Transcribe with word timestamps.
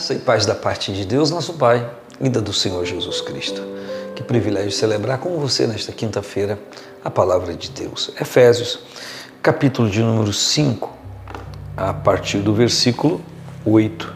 Graça 0.00 0.14
e 0.14 0.18
paz 0.18 0.46
da 0.46 0.54
parte 0.54 0.94
de 0.94 1.04
Deus, 1.04 1.30
nosso 1.30 1.52
Pai, 1.52 1.86
e 2.18 2.30
da 2.30 2.40
do 2.40 2.54
Senhor 2.54 2.86
Jesus 2.86 3.20
Cristo. 3.20 3.60
Que 4.16 4.22
privilégio 4.22 4.72
celebrar 4.72 5.18
com 5.18 5.38
você 5.38 5.66
nesta 5.66 5.92
quinta-feira 5.92 6.58
a 7.04 7.10
palavra 7.10 7.52
de 7.52 7.70
Deus. 7.70 8.10
Efésios, 8.18 8.78
capítulo 9.42 9.90
de 9.90 10.00
número 10.00 10.32
5, 10.32 10.90
a 11.76 11.92
partir 11.92 12.38
do 12.38 12.54
versículo 12.54 13.20
8. 13.62 14.10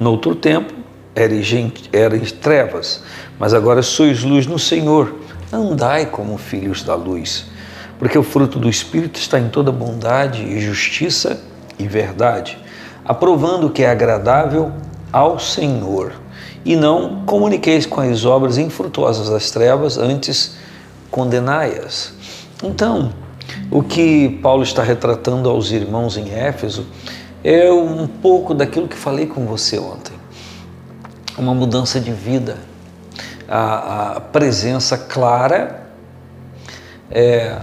No 0.00 0.10
outro 0.10 0.34
tempo, 0.34 0.74
erais 1.14 2.32
trevas, 2.32 3.04
mas 3.38 3.54
agora 3.54 3.82
sois 3.82 4.24
luz 4.24 4.48
no 4.48 4.58
Senhor. 4.58 5.14
Andai 5.52 6.06
como 6.06 6.36
filhos 6.38 6.82
da 6.82 6.96
luz, 6.96 7.46
porque 8.00 8.18
o 8.18 8.24
fruto 8.24 8.58
do 8.58 8.68
Espírito 8.68 9.20
está 9.20 9.38
em 9.38 9.48
toda 9.48 9.70
bondade 9.70 10.42
e 10.42 10.58
justiça 10.58 11.40
e 11.78 11.86
verdade, 11.86 12.58
aprovando 13.04 13.68
o 13.68 13.70
que 13.70 13.84
é 13.84 13.90
agradável 13.90 14.72
ao 15.12 15.38
Senhor. 15.38 16.12
E 16.64 16.76
não 16.76 17.24
comuniqueis 17.24 17.86
com 17.86 18.00
as 18.00 18.24
obras 18.24 18.58
infrutuosas 18.58 19.30
das 19.30 19.50
trevas, 19.50 19.96
antes 19.96 20.56
condenai-as. 21.10 22.12
Então, 22.62 23.12
o 23.70 23.82
que 23.82 24.28
Paulo 24.42 24.62
está 24.62 24.82
retratando 24.82 25.48
aos 25.48 25.70
irmãos 25.70 26.16
em 26.16 26.30
Éfeso 26.32 26.86
é 27.42 27.70
um 27.72 28.06
pouco 28.06 28.52
daquilo 28.52 28.86
que 28.86 28.96
falei 28.96 29.26
com 29.26 29.46
você 29.46 29.78
ontem. 29.78 30.12
Uma 31.38 31.54
mudança 31.54 31.98
de 31.98 32.12
vida, 32.12 32.58
a, 33.48 34.16
a 34.16 34.20
presença 34.20 34.98
clara, 34.98 35.88
é, 37.10 37.58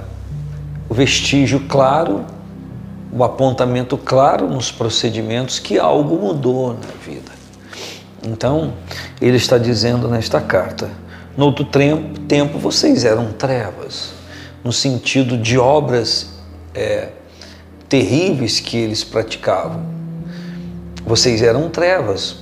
o 0.90 0.94
vestígio 0.94 1.66
claro, 1.68 2.26
o 3.12 3.23
apontamento 3.23 3.98
claro 3.98 4.48
nos 4.48 4.72
procedimentos 4.72 5.59
que 5.59 5.78
algo 5.78 6.18
mudou 6.18 6.73
na 6.73 7.06
vida. 7.06 7.37
Então, 8.28 8.73
ele 9.22 9.38
está 9.38 9.58
dizendo 9.58 10.08
nesta 10.08 10.42
carta: 10.42 10.89
no 11.36 11.45
outro 11.45 11.66
tempo 12.28 12.59
vocês 12.59 13.06
eram 13.06 13.31
trevas, 13.31 14.11
no 14.64 14.73
sentido 14.73 15.38
de 15.38 15.58
obras 15.58 16.30
é, 16.73 17.09
terríveis 17.88 18.59
que 18.59 18.78
eles 18.78 19.03
praticavam. 19.03 19.86
Vocês 21.06 21.42
eram 21.42 21.69
trevas, 21.69 22.38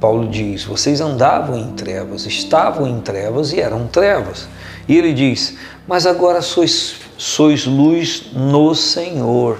Paulo 0.00 0.28
diz, 0.28 0.64
vocês 0.64 1.00
andavam 1.00 1.56
em 1.56 1.72
trevas, 1.72 2.26
estavam 2.26 2.86
em 2.88 3.00
trevas 3.00 3.52
e 3.52 3.60
eram 3.60 3.86
trevas. 3.86 4.48
E 4.88 4.96
ele 4.96 5.12
diz, 5.12 5.56
mas 5.86 6.06
agora 6.06 6.42
sois, 6.42 6.96
sois 7.16 7.64
luz 7.64 8.30
no 8.32 8.74
Senhor. 8.74 9.58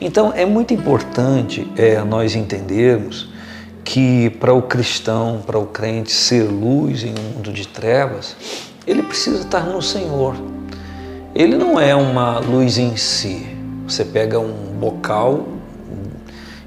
Então 0.00 0.32
é 0.34 0.44
muito 0.44 0.74
importante 0.74 1.70
é, 1.76 2.02
nós 2.02 2.34
entendermos 2.34 3.35
que 3.86 4.28
para 4.28 4.52
o 4.52 4.60
cristão, 4.60 5.40
para 5.46 5.58
o 5.58 5.64
crente 5.64 6.12
ser 6.12 6.42
luz 6.42 7.04
em 7.04 7.14
um 7.18 7.36
mundo 7.36 7.50
de 7.50 7.66
trevas, 7.66 8.36
ele 8.86 9.02
precisa 9.02 9.38
estar 9.38 9.64
no 9.64 9.80
Senhor. 9.80 10.36
Ele 11.34 11.56
não 11.56 11.80
é 11.80 11.94
uma 11.94 12.38
luz 12.38 12.76
em 12.76 12.98
si. 12.98 13.46
Você 13.86 14.04
pega 14.04 14.38
um 14.38 14.76
bocal 14.78 15.48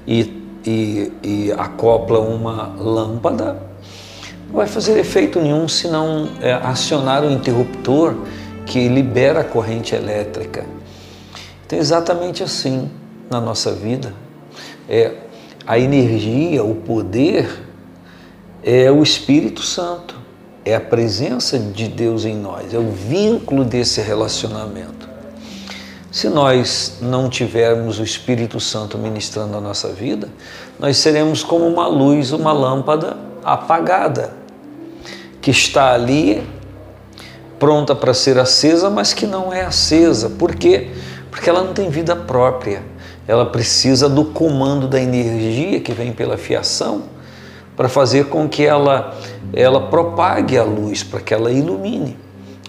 e 0.04 0.40
e, 0.64 1.12
e 1.22 1.52
acopla 1.52 2.18
uma 2.20 2.74
lâmpada, 2.78 3.62
não 4.48 4.56
vai 4.56 4.66
fazer 4.66 4.98
efeito 4.98 5.40
nenhum 5.40 5.68
se 5.68 5.88
não 5.88 6.28
é, 6.40 6.52
acionar 6.52 7.22
o 7.22 7.30
interruptor 7.30 8.14
que 8.66 8.88
libera 8.88 9.40
a 9.40 9.44
corrente 9.44 9.94
elétrica. 9.94 10.64
Então, 11.66 11.78
exatamente 11.78 12.42
assim 12.42 12.90
na 13.30 13.40
nossa 13.40 13.72
vida, 13.72 14.12
é, 14.88 15.12
a 15.66 15.78
energia, 15.78 16.64
o 16.64 16.74
poder 16.74 17.48
é 18.62 18.90
o 18.90 19.02
Espírito 19.02 19.62
Santo, 19.62 20.16
é 20.64 20.74
a 20.74 20.80
presença 20.80 21.58
de 21.58 21.88
Deus 21.88 22.24
em 22.24 22.36
nós, 22.36 22.74
é 22.74 22.78
o 22.78 22.90
vínculo 22.90 23.64
desse 23.64 24.00
relacionamento. 24.00 25.08
Se 26.10 26.28
nós 26.28 26.98
não 27.00 27.28
tivermos 27.28 28.00
o 28.00 28.02
Espírito 28.02 28.58
Santo 28.58 28.98
ministrando 28.98 29.56
a 29.56 29.60
nossa 29.60 29.92
vida, 29.92 30.28
nós 30.78 30.96
seremos 30.96 31.44
como 31.44 31.66
uma 31.66 31.86
luz, 31.86 32.32
uma 32.32 32.52
lâmpada 32.52 33.16
apagada, 33.44 34.34
que 35.40 35.50
está 35.50 35.92
ali 35.92 36.44
pronta 37.60 37.94
para 37.94 38.12
ser 38.12 38.38
acesa, 38.38 38.90
mas 38.90 39.12
que 39.12 39.26
não 39.26 39.52
é 39.52 39.62
acesa. 39.62 40.30
Por 40.30 40.54
quê? 40.56 40.90
Porque 41.30 41.48
ela 41.48 41.62
não 41.62 41.72
tem 41.72 41.88
vida 41.90 42.16
própria. 42.16 42.82
Ela 43.30 43.46
precisa 43.46 44.08
do 44.08 44.24
comando 44.24 44.88
da 44.88 45.00
energia 45.00 45.78
que 45.78 45.92
vem 45.92 46.10
pela 46.10 46.36
fiação 46.36 47.04
para 47.76 47.88
fazer 47.88 48.24
com 48.24 48.48
que 48.48 48.64
ela, 48.66 49.16
ela 49.52 49.86
propague 49.86 50.58
a 50.58 50.64
luz, 50.64 51.04
para 51.04 51.20
que 51.20 51.32
ela 51.32 51.52
ilumine. 51.52 52.18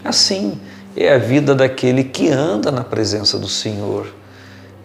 Assim, 0.06 0.60
é 0.96 1.16
a 1.16 1.18
vida 1.18 1.56
daquele 1.56 2.04
que 2.04 2.30
anda 2.30 2.72
na 2.72 2.84
presença 2.84 3.40
do 3.40 3.48
Senhor. 3.48 4.14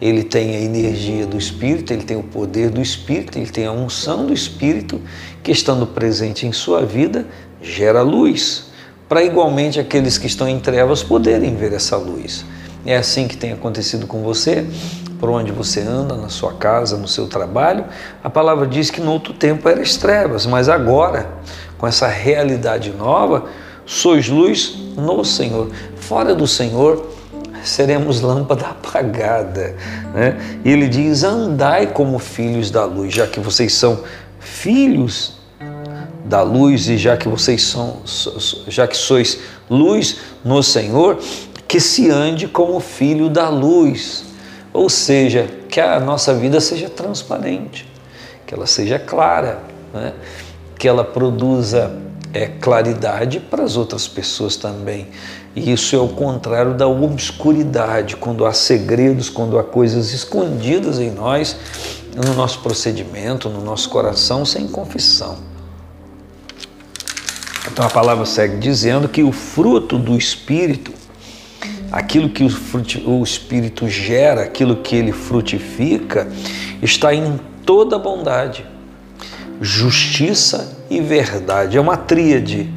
Ele 0.01 0.23
tem 0.23 0.57
a 0.57 0.61
energia 0.61 1.27
do 1.27 1.37
Espírito, 1.37 1.93
ele 1.93 2.05
tem 2.05 2.17
o 2.17 2.23
poder 2.23 2.71
do 2.71 2.81
Espírito, 2.81 3.37
ele 3.37 3.51
tem 3.51 3.67
a 3.67 3.73
unção 3.73 4.25
do 4.25 4.33
Espírito, 4.33 4.99
que 5.43 5.53
estando 5.53 5.87
presente 5.87 6.47
em 6.47 6.53
sua 6.53 6.87
vida, 6.87 7.27
gera 7.61 8.01
luz, 8.01 8.71
para 9.07 9.23
igualmente 9.23 9.79
aqueles 9.79 10.17
que 10.17 10.27
estão 10.27 10.49
em 10.49 10.59
trevas 10.59 11.03
poderem 11.03 11.55
ver 11.55 11.75
essa 11.75 11.99
luz. 11.99 12.47
É 12.87 12.97
assim 12.97 13.29
que 13.29 13.37
tem 13.37 13.53
acontecido 13.53 14.07
com 14.07 14.23
você, 14.23 14.65
por 15.19 15.31
onde 15.31 15.53
você 15.53 15.81
anda, 15.81 16.15
na 16.15 16.29
sua 16.29 16.53
casa, 16.53 16.97
no 16.97 17.09
seu 17.09 17.27
trabalho. 17.27 17.85
A 18.23 18.31
palavra 18.31 18.67
diz 18.67 18.91
que 18.91 19.01
no 19.01 19.13
outro 19.13 19.33
tempo 19.33 19.69
eras 19.69 19.97
trevas, 19.97 20.47
mas 20.47 20.69
agora, 20.69 21.29
com 21.79 21.87
essa 21.87 22.07
realidade 22.07 22.91
nova, 22.91 23.47
sois 23.85 24.29
luz 24.29 24.77
no 24.97 25.25
Senhor. 25.25 25.71
Fora 25.97 26.35
do 26.35 26.47
Senhor, 26.47 27.07
seremos 27.63 28.21
lâmpada 28.21 28.67
apagada. 28.71 29.75
Né? 30.15 30.61
E 30.65 30.71
ele 30.71 30.89
diz: 30.89 31.25
andai 31.25 31.87
como 31.87 32.19
filhos 32.19 32.71
da 32.71 32.85
luz, 32.85 33.15
já 33.15 33.27
que 33.27 33.41
vocês 33.41 33.75
são 33.75 34.01
filhos 34.39 35.37
da 36.25 36.43
luz 36.43 36.89
e 36.89 36.97
já 36.99 37.17
que 37.17 37.29
vocês 37.29 37.63
são, 37.63 37.99
já 38.67 38.87
que 38.87 38.97
sois 38.97 39.39
luz 39.71 40.19
no 40.45 40.63
Senhor, 40.63 41.19
que 41.69 41.81
se 41.81 42.11
ande 42.11 42.49
como 42.49 42.81
filho 42.81 43.29
da 43.29 43.49
luz. 43.49 44.26
Ou 44.77 44.91
seja, 44.91 45.49
que 45.71 45.81
a 45.81 45.99
nossa 45.99 46.35
vida 46.35 46.61
seja 46.61 46.91
transparente, 46.91 47.91
que 48.47 48.53
ela 48.53 48.67
seja 48.67 48.99
clara, 48.99 49.63
né? 49.91 50.13
que 50.79 50.87
ela 50.87 51.03
produza 51.03 51.99
é, 52.31 52.47
claridade 52.47 53.41
para 53.41 53.63
as 53.63 53.79
outras 53.79 54.07
pessoas 54.07 54.55
também. 54.55 55.09
E 55.55 55.73
isso 55.73 55.97
é 55.97 55.99
o 55.99 56.09
contrário 56.09 56.75
da 56.75 56.87
obscuridade, 56.87 58.17
quando 58.17 58.45
há 58.45 58.53
segredos, 58.53 59.31
quando 59.31 59.59
há 59.59 59.65
coisas 59.65 60.13
escondidas 60.13 60.99
em 61.01 61.11
nós, 61.11 61.57
no 62.15 62.35
nosso 62.35 62.61
procedimento, 62.61 63.49
no 63.49 63.63
nosso 63.63 63.89
coração, 63.89 64.45
sem 64.45 64.69
confissão. 64.69 65.39
Então 67.73 67.87
a 67.87 67.89
palavra 67.89 68.27
segue 68.27 68.59
dizendo 68.59 69.09
que 69.09 69.23
o 69.23 69.33
fruto 69.33 69.99
do 69.99 70.19
Espírito, 70.19 70.93
aquilo 71.91 72.29
que 72.29 72.45
o 72.45 73.23
Espírito 73.23 73.89
gera, 73.89 74.43
aquilo 74.43 74.77
que 74.77 74.97
ele 74.97 75.13
frutifica, 75.13 76.29
está 76.83 77.15
em 77.15 77.39
toda 77.65 77.99
bondade 77.99 78.65
justiça 79.61 80.77
e 80.91 81.01
verdade. 81.01 81.77
É 81.77 81.81
uma 81.81 81.97
tríade: 81.97 82.71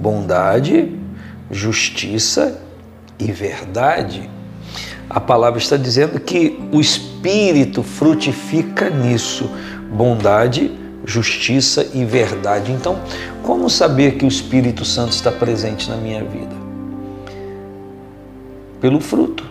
bondade, 0.00 0.92
justiça 1.50 2.60
e 3.18 3.30
verdade. 3.30 4.28
A 5.08 5.20
palavra 5.20 5.58
está 5.58 5.76
dizendo 5.76 6.20
que 6.20 6.58
o 6.72 6.80
Espírito 6.80 7.82
frutifica 7.82 8.88
nisso: 8.88 9.50
bondade, 9.92 10.70
justiça 11.04 11.86
e 11.92 12.04
verdade. 12.04 12.72
Então, 12.72 13.00
como 13.42 13.68
saber 13.68 14.12
que 14.12 14.24
o 14.24 14.28
Espírito 14.28 14.84
Santo 14.84 15.12
está 15.12 15.32
presente 15.32 15.90
na 15.90 15.96
minha 15.96 16.22
vida? 16.22 16.59
Pelo 18.80 19.00
fruto, 19.00 19.44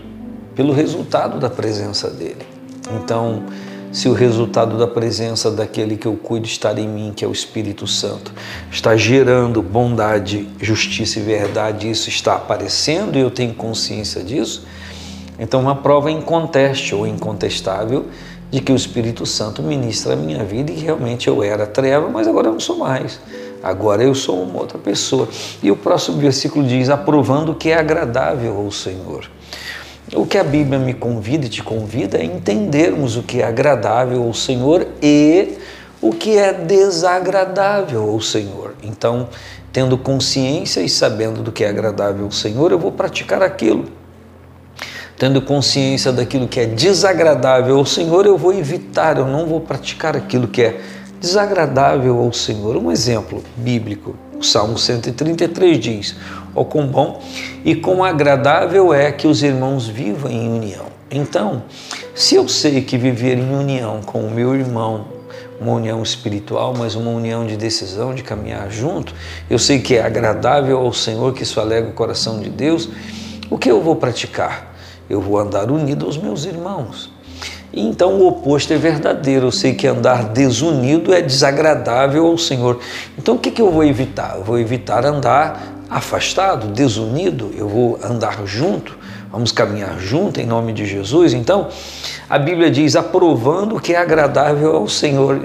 pelo 0.56 0.74
resultado 0.74 1.40
da 1.40 1.50
presença 1.50 2.10
dele. 2.10 2.46
Então, 2.92 3.44
se 3.92 4.08
o 4.08 4.14
resultado 4.14 4.78
da 4.78 4.88
presença 4.88 5.50
daquele 5.50 5.98
que 5.98 6.06
eu 6.06 6.16
cuido 6.16 6.46
estar 6.46 6.78
em 6.78 6.88
mim, 6.88 7.12
que 7.16 7.26
é 7.26 7.28
o 7.28 7.32
Espírito 7.32 7.88
Santo, 7.88 8.32
está 8.72 8.96
gerando 8.96 9.62
bondade, 9.62 10.48
justiça 10.62 11.20
e 11.20 11.24
verdade, 11.24 11.90
isso 11.90 12.08
está 12.08 12.36
aparecendo 12.36 13.18
e 13.18 13.22
eu 13.22 13.32
tenho 13.32 13.54
consciência 13.54 14.24
disso, 14.24 14.66
então 15.40 15.60
uma 15.62 15.76
prova 15.76 16.12
inconteste 16.12 16.94
ou 16.94 17.08
incontestável 17.08 18.08
de 18.52 18.60
que 18.62 18.72
o 18.72 18.76
Espírito 18.76 19.26
Santo 19.26 19.64
ministra 19.64 20.14
a 20.14 20.16
minha 20.16 20.44
vida 20.44 20.72
e 20.72 20.76
realmente 20.76 21.28
eu 21.28 21.44
era 21.44 21.66
treva, 21.66 22.10
mas 22.10 22.28
agora 22.28 22.48
eu 22.48 22.54
não 22.54 22.60
sou 22.60 22.78
mais. 22.78 23.20
Agora 23.62 24.04
eu 24.04 24.16
sou 24.16 24.42
uma 24.42 24.60
outra 24.60 24.78
pessoa. 24.78 25.28
E 25.62 25.70
o 25.70 25.76
próximo 25.76 26.18
versículo 26.18 26.66
diz: 26.66 26.90
aprovando 26.90 27.52
o 27.52 27.56
que 27.56 27.70
é 27.70 27.78
agradável 27.78 28.58
ao 28.58 28.72
Senhor. 28.72 29.30
O 30.14 30.26
que 30.26 30.38
a 30.38 30.44
Bíblia 30.44 30.80
me 30.80 30.94
convida 30.94 31.46
e 31.46 31.50
te 31.50 31.62
convida 31.62 32.18
é 32.18 32.24
entendermos 32.24 33.16
o 33.16 33.22
que 33.22 33.42
é 33.42 33.46
agradável 33.46 34.24
ao 34.24 34.34
Senhor 34.34 34.88
e 35.02 35.58
o 36.02 36.12
que 36.12 36.38
é 36.38 36.52
desagradável 36.52 38.10
ao 38.10 38.20
Senhor. 38.20 38.74
Então, 38.82 39.30
tendo 39.72 39.98
consciência 39.98 40.82
e 40.82 40.90
sabendo 40.90 41.44
do 41.44 41.52
que 41.52 41.64
é 41.64 41.70
agradável 41.70 42.26
ao 42.26 42.32
Senhor, 42.32 42.72
eu 42.72 42.80
vou 42.80 42.92
praticar 42.92 43.44
aquilo. 43.44 43.86
Tendo 45.16 45.42
consciência 45.42 46.12
daquilo 46.14 46.48
que 46.48 46.62
é 46.62 46.66
desagradável 46.66 47.78
ao 47.78 47.86
Senhor, 47.86 48.26
eu 48.26 48.38
vou 48.38 48.54
evitar, 48.54 49.18
eu 49.18 49.28
não 49.28 49.46
vou 49.46 49.60
praticar 49.60 50.16
aquilo 50.16 50.48
que 50.48 50.64
é 50.64 50.82
desagradável 51.20 52.18
ao 52.20 52.32
Senhor. 52.32 52.78
Um 52.78 52.92
exemplo 52.92 53.44
bíblico, 53.58 54.16
o 54.38 54.44
Salmo 54.44 54.78
133 54.78 55.80
diz: 55.80 56.16
Ó 56.56 56.62
oh, 56.62 56.66
quão 56.66 56.88
bom 56.88 57.22
e 57.64 57.76
quão 57.76 58.04
agradável 58.04 58.94
é 58.94 59.12
que 59.12 59.28
os 59.28 59.44
irmãos 59.44 59.88
vivam 59.88 60.32
em 60.32 60.50
união. 60.50 60.86
Então, 61.12 61.64
se 62.14 62.36
eu 62.36 62.48
sei 62.48 62.82
que 62.82 62.98
viver 62.98 63.38
em 63.38 63.54
união 63.54 64.02
com 64.02 64.22
o 64.22 64.32
meu 64.32 64.56
irmão, 64.56 65.06
uma 65.60 65.74
união 65.74 66.02
espiritual, 66.02 66.74
mas 66.78 66.96
uma 66.96 67.12
união 67.12 67.46
de 67.46 67.58
decisão, 67.58 68.14
de 68.14 68.24
caminhar 68.24 68.72
junto, 68.72 69.14
eu 69.50 69.60
sei 69.60 69.80
que 69.80 69.96
é 69.96 70.04
agradável 70.04 70.78
ao 70.78 70.94
Senhor, 70.94 71.34
que 71.34 71.44
isso 71.44 71.60
alega 71.60 71.90
o 71.90 71.94
coração 71.94 72.40
de 72.40 72.50
Deus, 72.50 72.88
o 73.50 73.58
que 73.58 73.70
eu 73.70 73.82
vou 73.82 73.96
praticar? 73.96 74.74
Eu 75.10 75.20
vou 75.20 75.40
andar 75.40 75.72
unido 75.72 76.06
aos 76.06 76.18
meus 76.18 76.46
irmãos. 76.46 77.12
Então 77.74 78.16
o 78.16 78.28
oposto 78.28 78.74
é 78.74 78.78
verdadeiro. 78.78 79.48
Eu 79.48 79.52
sei 79.52 79.74
que 79.74 79.88
andar 79.88 80.30
desunido 80.30 81.14
é 81.14 81.22
desagradável 81.22 82.26
ao 82.26 82.38
Senhor. 82.38 82.80
Então 83.18 83.36
o 83.36 83.38
que, 83.38 83.52
que 83.52 83.62
eu 83.62 83.72
vou 83.72 83.84
evitar? 83.84 84.38
Eu 84.38 84.44
vou 84.44 84.60
evitar 84.60 85.06
andar 85.06 85.80
afastado, 85.90 86.68
desunido, 86.68 87.52
eu 87.56 87.68
vou 87.68 88.00
andar 88.04 88.46
junto, 88.46 88.96
vamos 89.32 89.52
caminhar 89.52 90.00
junto 90.00 90.40
em 90.40 90.46
nome 90.46 90.72
de 90.72 90.86
Jesus. 90.86 91.34
Então, 91.34 91.68
a 92.30 92.38
Bíblia 92.38 92.70
diz: 92.70 92.96
aprovando 92.96 93.76
o 93.76 93.80
que 93.80 93.94
é 93.94 93.98
agradável 93.98 94.76
ao 94.76 94.88
Senhor. 94.88 95.42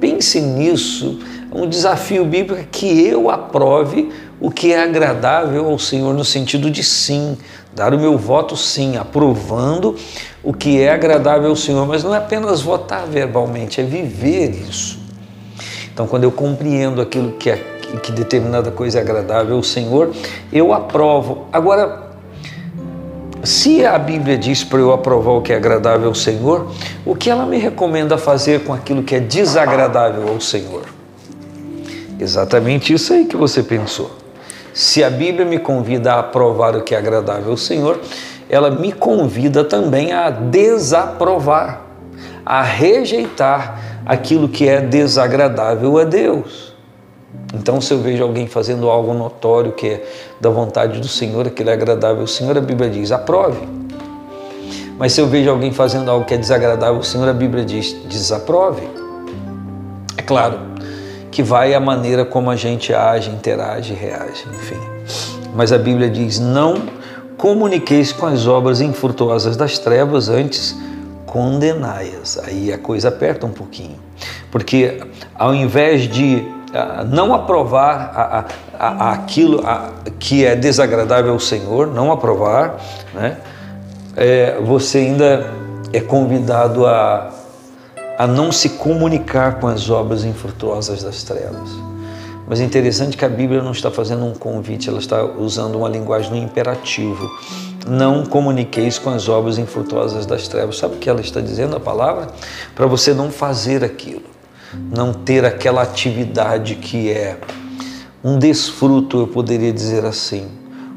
Pense 0.00 0.40
nisso, 0.40 1.20
é 1.52 1.56
um 1.56 1.68
desafio 1.68 2.24
bíblico 2.24 2.66
que 2.70 3.06
eu 3.06 3.30
aprove 3.30 4.10
o 4.40 4.50
que 4.50 4.72
é 4.72 4.82
agradável 4.82 5.66
ao 5.66 5.78
Senhor, 5.78 6.12
no 6.12 6.24
sentido 6.24 6.70
de 6.70 6.82
sim, 6.82 7.36
dar 7.74 7.94
o 7.94 7.98
meu 7.98 8.16
voto 8.18 8.56
sim, 8.56 8.96
aprovando 8.96 9.96
o 10.42 10.52
que 10.52 10.80
é 10.80 10.92
agradável 10.92 11.50
ao 11.50 11.56
Senhor, 11.56 11.86
mas 11.86 12.04
não 12.04 12.14
é 12.14 12.18
apenas 12.18 12.60
votar 12.60 13.06
verbalmente, 13.06 13.80
é 13.80 13.84
viver 13.84 14.50
isso. 14.68 14.98
Então, 15.92 16.06
quando 16.06 16.24
eu 16.24 16.32
compreendo 16.32 17.00
aquilo 17.00 17.32
que 17.32 17.50
é 17.50 17.74
que 18.02 18.10
determinada 18.10 18.72
coisa 18.72 18.98
é 18.98 19.02
agradável 19.02 19.54
ao 19.54 19.62
Senhor, 19.62 20.10
eu 20.52 20.72
aprovo. 20.72 21.46
Agora, 21.52 22.10
se 23.44 23.84
a 23.84 23.96
Bíblia 23.98 24.36
diz 24.36 24.64
para 24.64 24.80
eu 24.80 24.92
aprovar 24.92 25.32
o 25.32 25.42
que 25.42 25.52
é 25.52 25.56
agradável 25.56 26.08
ao 26.08 26.14
Senhor, 26.14 26.72
o 27.04 27.14
que 27.14 27.30
ela 27.30 27.46
me 27.46 27.58
recomenda 27.58 28.18
fazer 28.18 28.64
com 28.64 28.72
aquilo 28.72 29.02
que 29.02 29.14
é 29.14 29.20
desagradável 29.20 30.28
ao 30.28 30.40
Senhor? 30.40 30.86
Exatamente 32.18 32.92
isso 32.92 33.12
aí 33.12 33.26
que 33.26 33.36
você 33.36 33.62
pensou. 33.62 34.23
Se 34.74 35.04
a 35.04 35.08
Bíblia 35.08 35.46
me 35.46 35.60
convida 35.60 36.14
a 36.14 36.18
aprovar 36.18 36.74
o 36.74 36.82
que 36.82 36.96
é 36.96 36.98
agradável 36.98 37.52
ao 37.52 37.56
Senhor, 37.56 38.00
ela 38.50 38.72
me 38.72 38.90
convida 38.90 39.62
também 39.62 40.12
a 40.12 40.30
desaprovar, 40.30 41.80
a 42.44 42.60
rejeitar 42.60 44.02
aquilo 44.04 44.48
que 44.48 44.68
é 44.68 44.80
desagradável 44.80 45.96
a 45.96 46.02
Deus. 46.02 46.74
Então, 47.54 47.80
se 47.80 47.94
eu 47.94 48.00
vejo 48.00 48.24
alguém 48.24 48.48
fazendo 48.48 48.90
algo 48.90 49.14
notório 49.14 49.70
que 49.70 49.86
é 49.86 50.04
da 50.40 50.50
vontade 50.50 50.98
do 50.98 51.06
Senhor, 51.06 51.46
aquilo 51.46 51.70
é 51.70 51.72
agradável 51.72 52.22
ao 52.22 52.26
Senhor, 52.26 52.58
a 52.58 52.60
Bíblia 52.60 52.90
diz: 52.90 53.12
aprove. 53.12 53.60
Mas 54.98 55.12
se 55.12 55.20
eu 55.20 55.28
vejo 55.28 55.50
alguém 55.50 55.72
fazendo 55.72 56.10
algo 56.10 56.24
que 56.26 56.34
é 56.34 56.36
desagradável 56.36 56.96
ao 56.96 57.02
Senhor, 57.04 57.28
a 57.28 57.32
Bíblia 57.32 57.64
diz: 57.64 57.96
desaprove. 58.08 58.82
É 60.16 60.22
claro 60.22 60.73
que 61.34 61.42
vai 61.42 61.74
a 61.74 61.80
maneira 61.80 62.24
como 62.24 62.48
a 62.48 62.54
gente 62.54 62.94
age, 62.94 63.28
interage, 63.28 63.92
reage, 63.92 64.46
enfim. 64.54 64.78
Mas 65.52 65.72
a 65.72 65.78
Bíblia 65.78 66.08
diz: 66.08 66.38
não 66.38 66.76
comuniqueis 67.36 68.12
com 68.12 68.26
as 68.26 68.46
obras 68.46 68.80
infrutuosas 68.80 69.56
das 69.56 69.76
trevas, 69.80 70.28
antes 70.28 70.76
condenai-as. 71.26 72.38
Aí 72.38 72.72
a 72.72 72.78
coisa 72.78 73.08
aperta 73.08 73.44
um 73.44 73.50
pouquinho. 73.50 73.96
Porque 74.52 75.02
ao 75.34 75.52
invés 75.52 76.02
de 76.02 76.46
não 77.10 77.34
aprovar 77.34 78.12
a, 78.14 78.44
a, 78.78 78.88
a, 78.88 79.12
aquilo 79.12 79.60
que 80.20 80.44
é 80.44 80.54
desagradável 80.54 81.32
ao 81.32 81.40
Senhor, 81.40 81.88
não 81.88 82.12
aprovar, 82.12 82.76
né? 83.12 83.38
É, 84.16 84.60
você 84.62 84.98
ainda 84.98 85.50
é 85.92 86.00
convidado 86.00 86.86
a, 86.86 87.32
a 88.18 88.26
não 88.26 88.52
se 88.52 88.70
comunicar 88.70 89.60
com 89.60 89.66
as 89.66 89.90
obras 89.90 90.24
infrutuosas 90.24 91.02
das 91.02 91.22
trevas. 91.22 91.70
Mas 92.46 92.60
é 92.60 92.64
interessante 92.64 93.16
que 93.16 93.24
a 93.24 93.28
Bíblia 93.28 93.62
não 93.62 93.72
está 93.72 93.90
fazendo 93.90 94.24
um 94.24 94.34
convite, 94.34 94.88
ela 94.88 94.98
está 94.98 95.24
usando 95.24 95.76
uma 95.76 95.88
linguagem 95.88 96.30
no 96.30 96.36
imperativo. 96.36 97.30
Não 97.86 98.24
comuniqueis 98.24 98.98
com 98.98 99.10
as 99.10 99.28
obras 99.28 99.58
infrutuosas 99.58 100.26
das 100.26 100.46
trevas. 100.46 100.76
Sabe 100.76 100.96
o 100.96 100.98
que 100.98 101.08
ela 101.08 101.20
está 101.20 101.40
dizendo, 101.40 101.76
a 101.76 101.80
palavra? 101.80 102.28
Para 102.74 102.86
você 102.86 103.14
não 103.14 103.30
fazer 103.30 103.82
aquilo 103.82 104.34
não 104.90 105.12
ter 105.12 105.44
aquela 105.44 105.82
atividade 105.82 106.76
que 106.76 107.10
é 107.10 107.38
um 108.22 108.38
desfruto, 108.38 109.20
eu 109.20 109.26
poderia 109.26 109.72
dizer 109.72 110.04
assim, 110.04 110.48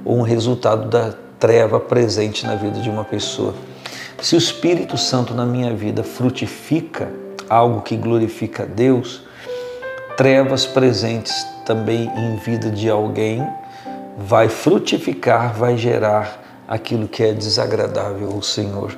ou 0.05 0.17
um 0.17 0.21
resultado 0.21 0.89
da 0.89 1.13
treva 1.39 1.79
presente 1.79 2.45
na 2.45 2.55
vida 2.55 2.79
de 2.79 2.89
uma 2.89 3.03
pessoa. 3.03 3.53
Se 4.21 4.35
o 4.35 4.37
Espírito 4.37 4.97
Santo 4.97 5.33
na 5.33 5.45
minha 5.45 5.73
vida 5.73 6.03
frutifica 6.03 7.11
algo 7.47 7.81
que 7.81 7.95
glorifica 7.95 8.63
a 8.63 8.65
Deus, 8.65 9.21
trevas 10.17 10.65
presentes 10.65 11.33
também 11.65 12.11
em 12.17 12.35
vida 12.37 12.71
de 12.71 12.89
alguém 12.89 13.47
vai 14.17 14.49
frutificar, 14.49 15.53
vai 15.53 15.77
gerar 15.77 16.65
aquilo 16.67 17.07
que 17.07 17.21
é 17.21 17.31
desagradável 17.31 18.31
ao 18.31 18.41
Senhor. 18.41 18.97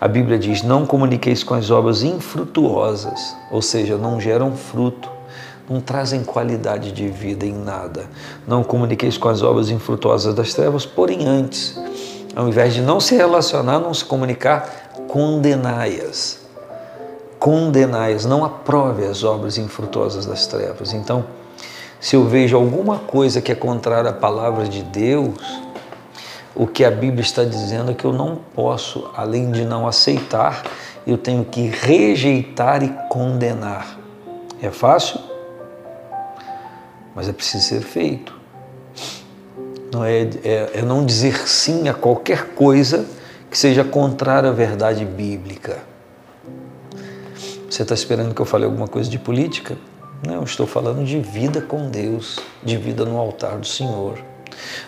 A 0.00 0.06
Bíblia 0.06 0.38
diz: 0.38 0.62
Não 0.62 0.86
comuniqueis 0.86 1.42
com 1.42 1.54
as 1.54 1.70
obras 1.70 2.02
infrutuosas, 2.02 3.36
ou 3.50 3.60
seja, 3.60 3.98
não 3.98 4.20
geram 4.20 4.56
fruto, 4.56 5.10
não 5.68 5.80
trazem 5.80 6.22
qualidade 6.22 6.92
de 6.92 7.08
vida 7.08 7.44
em 7.44 7.52
nada. 7.52 8.04
Não 8.46 8.62
comuniqueis 8.62 9.18
com 9.18 9.28
as 9.28 9.42
obras 9.42 9.70
infrutuosas 9.70 10.34
das 10.34 10.54
trevas, 10.54 10.86
porém 10.86 11.26
antes, 11.26 11.76
ao 12.36 12.46
invés 12.46 12.74
de 12.74 12.82
não 12.82 13.00
se 13.00 13.16
relacionar, 13.16 13.80
não 13.80 13.94
se 13.94 14.04
comunicar, 14.04 14.90
condenai-as. 15.08 16.38
Condenai-as, 17.38 18.26
não 18.26 18.44
aprove 18.44 19.06
as 19.06 19.24
obras 19.24 19.56
infrutuosas 19.56 20.26
das 20.26 20.46
trevas. 20.46 20.92
Então, 20.92 21.24
se 21.98 22.14
eu 22.14 22.24
vejo 22.24 22.54
alguma 22.54 22.98
coisa 22.98 23.40
que 23.40 23.50
é 23.50 23.54
contrária 23.54 24.10
à 24.10 24.12
palavra 24.12 24.68
de 24.68 24.82
Deus, 24.82 25.34
o 26.54 26.66
que 26.66 26.84
a 26.84 26.90
Bíblia 26.90 27.22
está 27.22 27.42
dizendo 27.42 27.92
é 27.92 27.94
que 27.94 28.04
eu 28.04 28.12
não 28.12 28.36
posso, 28.54 29.10
além 29.16 29.50
de 29.50 29.64
não 29.64 29.88
aceitar, 29.88 30.62
eu 31.06 31.16
tenho 31.16 31.42
que 31.42 31.68
rejeitar 31.68 32.82
e 32.82 32.88
condenar. 33.08 33.98
É 34.60 34.70
fácil? 34.70 35.18
Mas 37.14 37.30
é 37.30 37.32
preciso 37.32 37.64
ser 37.64 37.80
feito. 37.80 38.35
Não 39.96 40.04
é, 40.04 40.28
é, 40.44 40.70
é 40.74 40.82
não 40.82 41.06
dizer 41.06 41.48
sim 41.48 41.88
a 41.88 41.94
qualquer 41.94 42.48
coisa 42.48 43.06
que 43.50 43.56
seja 43.56 43.82
contrária 43.82 44.50
à 44.50 44.52
verdade 44.52 45.06
bíblica. 45.06 45.78
Você 47.70 47.80
está 47.80 47.94
esperando 47.94 48.34
que 48.34 48.40
eu 48.42 48.44
fale 48.44 48.66
alguma 48.66 48.86
coisa 48.86 49.08
de 49.08 49.18
política? 49.18 49.74
Não, 50.26 50.42
estou 50.42 50.66
falando 50.66 51.02
de 51.02 51.18
vida 51.18 51.62
com 51.62 51.88
Deus, 51.88 52.38
de 52.62 52.76
vida 52.76 53.06
no 53.06 53.16
altar 53.16 53.56
do 53.56 53.66
Senhor. 53.66 54.18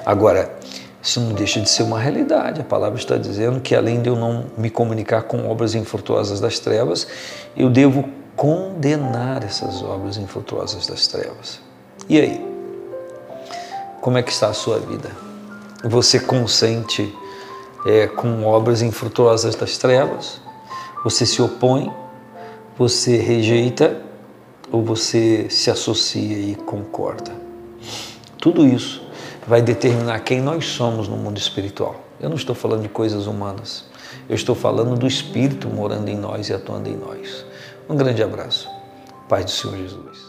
Agora, 0.05 0.55
isso 1.03 1.21
não 1.23 1.33
deixa 1.33 1.59
de 1.59 1.71
ser 1.71 1.85
uma 1.85 1.99
realidade. 1.99 2.61
A 2.61 2.65
palavra 2.65 2.99
está 2.99 3.17
dizendo 3.17 3.61
que 3.61 3.75
além 3.75 4.03
de 4.03 4.11
eu 4.11 4.17
não 4.17 4.45
me 4.59 4.69
comunicar 4.69 5.23
com 5.23 5.49
obras 5.49 5.75
infrutuosas 5.75 6.39
das 6.39 6.59
trevas, 6.59 7.07
eu 7.57 7.71
devo 7.71 8.07
condenar 8.37 9.43
essas 9.43 9.83
obras 9.83 10.19
infrutuosas 10.19 10.87
das 10.87 11.07
trevas. 11.07 11.61
E 12.11 12.21
aí? 12.21 12.58
Como 14.01 14.17
é 14.17 14.23
que 14.23 14.31
está 14.31 14.49
a 14.49 14.53
sua 14.55 14.79
vida? 14.79 15.11
Você 15.83 16.21
consente 16.21 17.13
é, 17.85 18.07
com 18.07 18.45
obras 18.45 18.81
infrutuosas 18.81 19.57
das 19.57 19.77
trevas? 19.77 20.41
Você 21.03 21.27
se 21.27 21.43
opõe? 21.43 21.93
Você 22.79 23.17
rejeita? 23.17 24.01
Ou 24.71 24.85
você 24.85 25.49
se 25.51 25.71
associa 25.71 26.39
e 26.39 26.55
concorda? 26.55 27.33
Tudo 28.39 28.65
isso 28.65 29.03
vai 29.47 29.61
determinar 29.61 30.21
quem 30.21 30.41
nós 30.41 30.67
somos 30.67 31.09
no 31.09 31.17
mundo 31.17 31.39
espiritual. 31.39 31.97
Eu 32.21 32.29
não 32.29 32.37
estou 32.37 32.55
falando 32.55 32.83
de 32.83 32.89
coisas 32.89 33.27
humanas. 33.27 33.85
Eu 34.29 34.35
estou 34.35 34.55
falando 34.55 34.95
do 34.97 35.07
Espírito 35.07 35.69
morando 35.69 36.09
em 36.09 36.17
nós 36.17 36.49
e 36.49 36.53
atuando 36.53 36.89
em 36.89 36.97
nós. 36.97 37.45
Um 37.89 37.97
grande 37.97 38.23
abraço. 38.23 38.69
Paz 39.29 39.45
do 39.47 39.51
Senhor 39.51 39.77
Jesus. 39.77 40.28